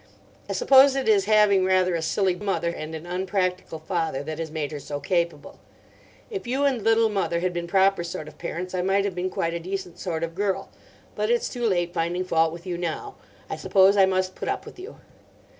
I 0.49 0.53
suppose 0.53 0.95
it 0.95 1.07
is 1.07 1.25
having 1.25 1.63
rather 1.63 1.93
a 1.93 2.01
silly 2.01 2.33
mother 2.33 2.69
and 2.69 2.95
an 2.95 3.05
unpractical 3.05 3.77
father 3.77 4.23
that 4.23 4.39
has 4.39 4.49
made 4.49 4.71
her 4.71 4.79
so 4.79 4.99
capable. 4.99 5.59
If 6.31 6.47
you 6.47 6.65
and 6.65 6.81
Little 6.83 7.07
Mother 7.07 7.39
had 7.41 7.53
been 7.53 7.67
proper 7.67 8.03
sort 8.03 8.27
of 8.27 8.39
parents 8.39 8.73
I 8.73 8.81
might 8.81 9.05
have 9.05 9.13
been 9.13 9.29
quite 9.29 9.53
a 9.53 9.59
decent 9.59 9.99
sort 9.99 10.23
of 10.23 10.33
girl. 10.33 10.69
But 11.15 11.29
it's 11.29 11.49
too 11.49 11.67
late 11.67 11.93
finding 11.93 12.23
fault 12.25 12.51
with 12.51 12.65
you 12.65 12.79
now. 12.79 13.13
I 13.47 13.55
suppose 13.57 13.95
I 13.95 14.07
must 14.07 14.33
put 14.33 14.49
up 14.49 14.65
with 14.65 14.79
you. 14.79 14.97